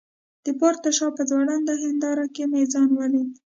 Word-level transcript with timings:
د 0.45 0.47
بار 0.59 0.75
تر 0.83 0.91
شاته 0.97 1.15
په 1.17 1.23
ځوړند 1.29 1.67
هنداره 1.83 2.25
کي 2.35 2.43
مې 2.51 2.59
خپل 2.63 2.71
ځان 2.73 2.89
ولید. 2.93 3.29